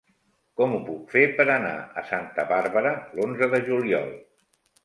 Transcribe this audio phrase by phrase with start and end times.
[0.59, 4.13] Com ho puc fer per anar a Santa Bàrbara l'onze de juliol?